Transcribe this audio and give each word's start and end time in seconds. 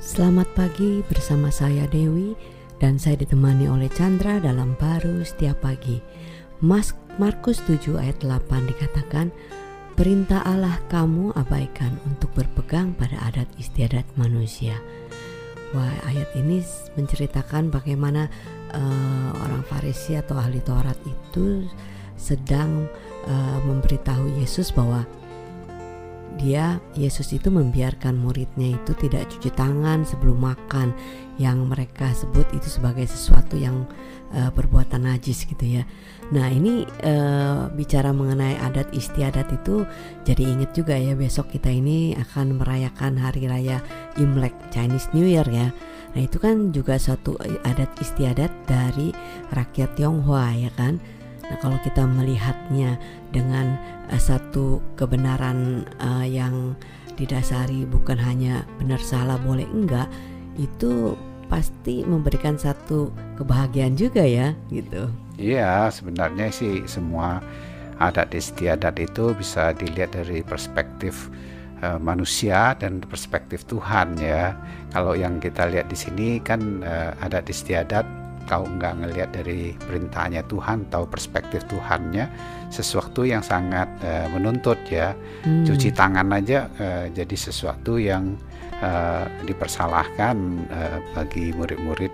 Selamat 0.00 0.48
pagi 0.56 1.04
bersama 1.12 1.52
saya 1.52 1.84
Dewi 1.84 2.32
dan 2.80 2.96
saya 2.96 3.20
ditemani 3.20 3.68
oleh 3.68 3.84
Chandra 3.92 4.40
dalam 4.40 4.72
baru 4.80 5.20
setiap 5.20 5.60
pagi. 5.60 6.00
Mas 6.64 6.96
Markus 7.20 7.60
7 7.68 8.00
ayat 8.00 8.16
8 8.24 8.64
dikatakan, 8.64 9.28
Perintah 10.00 10.40
Allah 10.48 10.80
kamu 10.88 11.36
abaikan 11.36 12.00
untuk 12.08 12.32
berpegang 12.32 12.96
pada 12.96 13.20
adat 13.28 13.44
istiadat 13.60 14.08
manusia. 14.16 14.80
Wah, 15.76 15.92
ayat 16.08 16.32
ini 16.32 16.64
menceritakan 16.96 17.68
bagaimana 17.68 18.32
uh, 18.72 19.36
orang 19.36 19.60
Farisi 19.68 20.16
atau 20.16 20.40
ahli 20.40 20.64
Taurat 20.64 20.96
itu 21.04 21.68
sedang 22.16 22.88
uh, 23.28 23.58
memberitahu 23.68 24.40
Yesus 24.40 24.72
bahwa 24.72 25.04
dia 26.40 26.80
Yesus 26.96 27.36
itu 27.36 27.52
membiarkan 27.52 28.16
muridnya 28.16 28.80
itu 28.80 28.96
tidak 28.96 29.28
cuci 29.28 29.52
tangan 29.52 30.08
sebelum 30.08 30.40
makan 30.40 30.96
yang 31.36 31.68
mereka 31.68 32.08
sebut 32.16 32.48
itu 32.56 32.66
sebagai 32.72 33.04
sesuatu 33.04 33.60
yang 33.60 33.84
uh, 34.32 34.48
perbuatan 34.48 35.04
najis 35.04 35.44
gitu 35.44 35.80
ya. 35.80 35.84
Nah 36.32 36.48
ini 36.48 36.88
uh, 37.04 37.68
bicara 37.76 38.16
mengenai 38.16 38.56
adat 38.56 38.88
istiadat 38.96 39.52
itu 39.52 39.84
jadi 40.24 40.42
inget 40.48 40.72
juga 40.72 40.96
ya 40.96 41.12
besok 41.12 41.52
kita 41.52 41.68
ini 41.68 42.16
akan 42.16 42.56
merayakan 42.56 43.20
hari 43.20 43.44
raya 43.44 43.84
Imlek 44.16 44.56
Chinese 44.72 45.12
New 45.12 45.28
Year 45.28 45.44
ya. 45.52 45.68
Nah 46.16 46.20
itu 46.24 46.40
kan 46.40 46.72
juga 46.72 46.96
suatu 46.96 47.36
adat 47.68 47.92
istiadat 48.00 48.50
dari 48.64 49.12
rakyat 49.52 49.92
Tionghoa 49.94 50.56
ya 50.56 50.72
kan. 50.72 51.19
Nah, 51.50 51.58
kalau 51.58 51.76
kita 51.82 52.06
melihatnya 52.06 52.94
dengan 53.34 53.74
uh, 54.06 54.20
satu 54.22 54.78
kebenaran 54.94 55.82
uh, 55.98 56.22
yang 56.22 56.78
didasari 57.18 57.84
bukan 57.90 58.16
hanya 58.16 58.62
benar 58.78 59.02
salah 59.02 59.36
boleh 59.42 59.66
enggak, 59.66 60.06
itu 60.56 61.18
pasti 61.50 62.06
memberikan 62.06 62.54
satu 62.54 63.10
kebahagiaan 63.34 63.98
juga 63.98 64.22
ya, 64.22 64.54
gitu. 64.70 65.10
Iya, 65.34 65.90
sebenarnya 65.90 66.54
sih 66.54 66.86
semua 66.86 67.42
adat 67.98 68.30
istiadat 68.32 68.96
itu 69.02 69.34
bisa 69.34 69.74
dilihat 69.74 70.14
dari 70.14 70.46
perspektif 70.46 71.28
uh, 71.82 71.98
manusia 71.98 72.78
dan 72.78 73.02
perspektif 73.02 73.66
Tuhan 73.66 74.14
ya. 74.22 74.54
Kalau 74.94 75.18
yang 75.18 75.42
kita 75.42 75.66
lihat 75.66 75.90
di 75.90 75.98
sini 75.98 76.38
kan 76.38 76.86
uh, 76.86 77.12
adat 77.26 77.50
istiadat 77.50 78.19
kau 78.50 78.66
nggak 78.66 78.98
ngelihat 78.98 79.30
dari 79.30 79.78
perintahnya 79.78 80.42
Tuhan 80.50 80.90
atau 80.90 81.06
perspektif 81.06 81.62
Tuhannya 81.70 82.26
sesuatu 82.74 83.22
yang 83.22 83.46
sangat 83.46 83.86
uh, 84.02 84.26
menuntut 84.34 84.76
ya 84.90 85.14
hmm. 85.46 85.62
cuci 85.70 85.94
tangan 85.94 86.34
aja 86.34 86.66
uh, 86.82 87.06
jadi 87.14 87.36
sesuatu 87.38 88.02
yang 88.02 88.34
uh, 88.82 89.30
dipersalahkan 89.46 90.66
uh, 90.66 90.98
bagi 91.14 91.54
murid-murid 91.54 92.10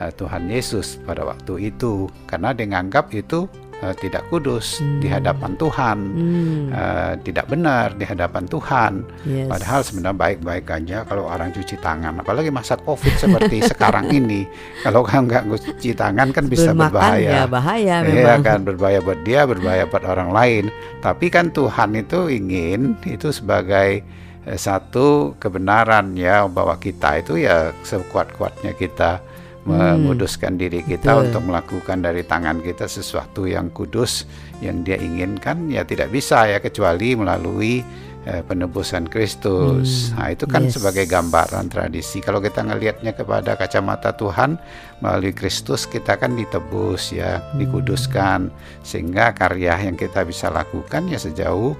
uh, 0.00 0.08
Tuhan 0.16 0.48
Yesus 0.48 0.96
pada 1.04 1.28
waktu 1.28 1.68
itu 1.68 2.08
karena 2.24 2.56
dianggap 2.56 3.12
itu 3.12 3.44
uh, 3.84 3.92
tidak 3.92 4.24
kudus 4.32 4.80
hmm. 4.80 5.04
di 5.04 5.08
hadapan 5.12 5.52
Tuhan, 5.60 5.98
hmm. 6.00 6.64
uh, 6.72 7.12
tidak 7.20 7.46
benar 7.52 7.92
di 7.92 8.08
hadapan 8.08 8.48
Tuhan. 8.48 8.92
Yes. 9.28 9.48
Padahal 9.52 9.80
sebenarnya 9.84 10.16
baik-baik 10.16 10.66
aja 10.72 10.98
kalau 11.04 11.28
orang 11.28 11.52
cuci 11.52 11.76
tangan, 11.84 12.16
apalagi 12.24 12.48
masa 12.48 12.80
COVID 12.80 13.14
seperti 13.20 13.60
sekarang 13.70 14.08
ini. 14.08 14.48
Kalau 14.80 15.04
kan 15.04 15.28
nggak 15.28 15.44
cuci 15.52 15.92
tangan 15.92 16.32
kan 16.32 16.48
bisa 16.48 16.72
berbahaya. 16.72 17.44
Ya, 17.44 17.44
bahaya 17.44 17.96
Iya 18.04 18.40
kan 18.40 18.64
berbahaya 18.64 19.04
buat 19.04 19.20
dia, 19.22 19.44
berbahaya 19.44 19.84
buat 19.84 20.04
orang 20.08 20.32
lain. 20.32 20.64
Tapi 21.04 21.28
kan 21.28 21.52
Tuhan 21.52 21.92
itu 22.00 22.32
ingin 22.32 22.96
itu 23.04 23.28
sebagai 23.28 24.00
eh, 24.48 24.58
satu 24.58 25.36
kebenaran 25.36 26.16
ya 26.16 26.48
bahwa 26.48 26.80
kita 26.80 27.20
itu 27.20 27.44
ya 27.44 27.76
sekuat-kuatnya 27.84 28.72
kita 28.72 29.20
Hmm. 29.20 29.33
Menguduskan 29.64 30.60
diri 30.60 30.84
kita 30.84 31.16
Betul. 31.16 31.24
untuk 31.28 31.42
melakukan 31.48 31.98
dari 32.04 32.20
tangan 32.20 32.60
kita 32.60 32.84
sesuatu 32.84 33.48
yang 33.48 33.72
kudus 33.72 34.28
yang 34.60 34.84
dia 34.84 35.00
inginkan 35.00 35.72
ya 35.72 35.88
tidak 35.88 36.12
bisa 36.12 36.44
ya 36.44 36.60
kecuali 36.60 37.16
melalui 37.16 37.80
eh, 38.28 38.44
penebusan 38.44 39.08
Kristus. 39.08 40.12
Hmm. 40.12 40.20
Nah, 40.20 40.28
itu 40.36 40.44
kan 40.44 40.68
yes. 40.68 40.76
sebagai 40.76 41.08
gambaran 41.08 41.72
tradisi. 41.72 42.20
Kalau 42.20 42.44
kita 42.44 42.60
ngelihatnya 42.60 43.16
kepada 43.16 43.56
kacamata 43.56 44.12
Tuhan 44.12 44.60
melalui 45.00 45.32
Kristus 45.32 45.88
kita 45.88 46.20
kan 46.20 46.36
ditebus 46.36 47.16
ya, 47.16 47.40
hmm. 47.40 47.64
dikuduskan 47.64 48.52
sehingga 48.84 49.32
karya 49.32 49.80
yang 49.80 49.96
kita 49.96 50.28
bisa 50.28 50.52
lakukan 50.52 51.08
ya 51.08 51.16
sejauh 51.16 51.72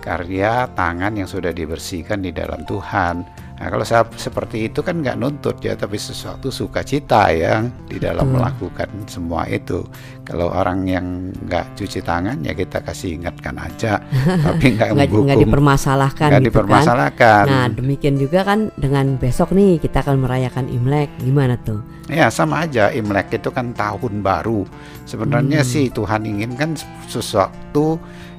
karya 0.00 0.64
tangan 0.72 1.12
yang 1.16 1.28
sudah 1.28 1.52
dibersihkan 1.52 2.24
di 2.24 2.32
dalam 2.32 2.64
Tuhan. 2.64 3.24
Nah, 3.60 3.68
kalau 3.68 3.84
saya 3.84 4.08
seperti 4.16 4.72
itu 4.72 4.80
kan 4.80 5.04
nggak 5.04 5.20
nuntut 5.20 5.60
ya, 5.60 5.76
tapi 5.76 6.00
sesuatu 6.00 6.48
sukacita 6.48 7.28
yang 7.28 7.68
di 7.84 8.00
dalam 8.00 8.32
hmm. 8.32 8.34
melakukan 8.40 8.88
semua 9.04 9.44
itu. 9.52 9.84
Kalau 10.24 10.48
orang 10.48 10.88
yang 10.88 11.28
nggak 11.44 11.76
cuci 11.76 12.00
tangan 12.00 12.40
ya 12.40 12.56
kita 12.56 12.80
kasih 12.80 13.20
ingatkan 13.20 13.60
aja, 13.60 14.00
tapi 14.48 14.80
nggak 14.80 14.96
nggak 15.12 15.44
dipermasalahkan. 15.44 16.32
Nggak 16.32 16.40
gitu 16.40 16.48
kan. 16.48 16.56
dipermasalahkan. 16.56 17.44
Kan? 17.44 17.52
Nah 17.52 17.66
demikian 17.68 18.16
juga 18.16 18.48
kan 18.48 18.72
dengan 18.80 19.20
besok 19.20 19.52
nih 19.52 19.76
kita 19.76 20.08
akan 20.08 20.24
merayakan 20.24 20.64
Imlek, 20.72 21.12
gimana 21.20 21.60
tuh? 21.60 21.84
Ya 22.08 22.32
sama 22.32 22.64
aja 22.64 22.88
Imlek 22.88 23.28
itu 23.36 23.52
kan 23.52 23.76
tahun 23.76 24.24
baru. 24.24 24.64
Sebenarnya 25.04 25.60
hmm. 25.60 25.68
sih 25.68 25.92
Tuhan 25.92 26.24
inginkan 26.24 26.80
sesuatu 27.12 27.59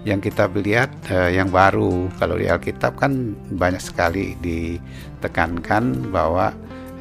yang 0.03 0.19
kita 0.19 0.49
lihat 0.51 0.89
uh, 1.13 1.29
yang 1.29 1.49
baru. 1.53 2.09
Kalau 2.17 2.35
di 2.37 2.49
Alkitab 2.49 2.97
kan 2.97 3.37
banyak 3.53 3.81
sekali 3.81 4.35
ditekankan 4.41 6.09
bahwa 6.09 6.53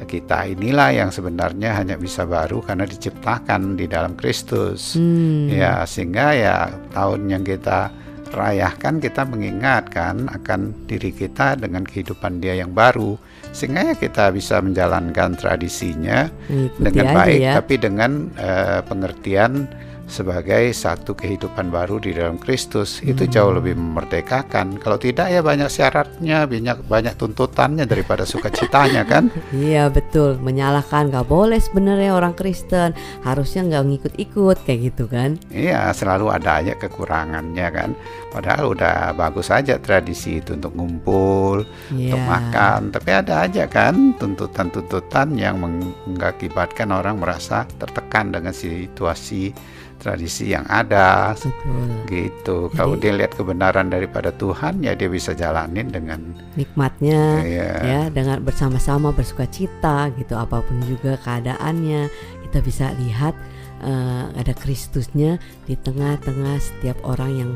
kita 0.05 0.49
inilah 0.49 0.89
yang 0.89 1.09
sebenarnya 1.13 1.77
hanya 1.77 1.93
bisa 1.93 2.25
baru 2.25 2.65
karena 2.65 2.89
diciptakan 2.89 3.77
di 3.77 3.85
dalam 3.85 4.17
Kristus. 4.17 4.97
Hmm. 4.97 5.49
Ya, 5.49 5.85
sehingga 5.85 6.33
ya 6.33 6.55
tahun 6.93 7.29
yang 7.29 7.43
kita 7.45 7.93
rayakan 8.31 9.03
kita 9.03 9.27
mengingatkan 9.27 10.31
akan 10.31 10.73
diri 10.87 11.11
kita 11.11 11.59
dengan 11.59 11.83
kehidupan 11.83 12.39
dia 12.39 12.55
yang 12.55 12.71
baru 12.71 13.19
sehingga 13.51 13.91
ya 13.91 13.95
kita 13.99 14.31
bisa 14.31 14.63
menjalankan 14.63 15.35
tradisinya 15.35 16.31
Ikuti 16.47 16.79
dengan 16.79 17.05
baik 17.11 17.39
ya. 17.43 17.53
tapi 17.59 17.75
dengan 17.75 18.31
uh, 18.39 18.79
pengertian 18.87 19.67
sebagai 20.11 20.75
satu 20.75 21.15
kehidupan 21.15 21.71
baru 21.71 21.97
di 22.03 22.11
dalam 22.11 22.35
Kristus 22.35 22.99
hmm. 22.99 23.15
itu 23.15 23.23
jauh 23.31 23.55
lebih 23.55 23.79
memerdekakan. 23.79 24.75
Kalau 24.83 24.99
tidak 24.99 25.31
ya 25.31 25.39
banyak 25.39 25.71
syaratnya, 25.71 26.43
banyak 26.43 26.83
banyak 26.85 27.15
tuntutannya 27.15 27.87
daripada 27.87 28.27
sukacitanya 28.27 29.07
kan? 29.07 29.31
Iya 29.61 29.93
betul, 29.93 30.41
menyalahkan 30.41 31.13
nggak 31.13 31.27
boleh 31.29 31.61
sebenarnya 31.61 32.17
orang 32.17 32.35
Kristen 32.35 32.91
harusnya 33.23 33.61
nggak 33.63 33.83
ngikut-ikut 33.87 34.57
kayak 34.67 34.79
gitu 34.91 35.05
kan? 35.07 35.39
Iya 35.53 35.93
selalu 35.95 36.33
ada 36.33 36.59
aja 36.59 36.73
kekurangannya 36.75 37.67
kan. 37.71 37.89
Padahal 38.31 38.75
udah 38.75 39.15
bagus 39.15 39.51
aja 39.53 39.77
tradisi 39.79 40.39
itu 40.39 40.55
untuk 40.55 40.75
ngumpul, 40.75 41.63
yeah. 41.93 42.15
untuk 42.15 42.23
makan, 42.25 42.79
tapi 42.89 43.09
ada 43.11 43.45
aja 43.47 43.63
kan 43.67 44.15
tuntutan-tuntutan 44.17 45.35
yang 45.35 45.59
mengakibatkan 45.61 46.89
orang 46.91 47.19
merasa 47.19 47.67
tertekan 47.79 48.31
dengan 48.31 48.55
situasi 48.55 49.53
tradisi 50.01 50.49
yang 50.49 50.65
ada 50.65 51.37
Betul. 51.37 51.89
gitu 52.09 52.57
Jadi, 52.67 52.75
kalau 52.75 52.95
dia 52.97 53.13
lihat 53.13 53.37
kebenaran 53.37 53.93
daripada 53.93 54.33
Tuhan 54.33 54.81
ya 54.81 54.97
dia 54.97 55.05
bisa 55.05 55.37
jalanin 55.37 55.93
dengan 55.93 56.33
nikmatnya 56.57 57.45
ya, 57.45 57.71
ya 57.85 58.01
dengan 58.09 58.41
bersama-sama 58.41 59.13
bersuka 59.13 59.45
cita 59.45 60.09
gitu 60.17 60.33
apa 60.33 60.65
pun 60.65 60.81
juga 60.89 61.21
keadaannya 61.21 62.09
kita 62.49 62.59
bisa 62.65 62.89
lihat 62.97 63.37
uh, 63.85 64.33
ada 64.33 64.57
Kristusnya 64.57 65.37
di 65.69 65.77
tengah-tengah 65.77 66.57
setiap 66.57 66.97
orang 67.05 67.31
yang 67.37 67.51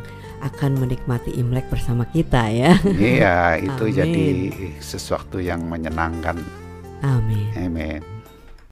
akan 0.46 0.78
menikmati 0.78 1.34
Imlek 1.34 1.66
bersama 1.74 2.06
kita 2.14 2.46
ya. 2.54 2.78
Iya, 2.86 3.58
itu 3.58 3.84
Amin. 3.90 3.98
jadi 3.98 4.26
sesuatu 4.78 5.42
yang 5.42 5.66
menyenangkan. 5.66 6.38
Amin. 7.02 7.50
Amin. 7.58 8.15